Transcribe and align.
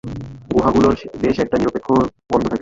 গুহাগুলোর 0.51 0.93
বেশ 1.21 1.35
একটা 1.39 1.55
নিরপেক্ষ 1.57 1.87
গন্ধ 2.29 2.45
থাকে। 2.45 2.59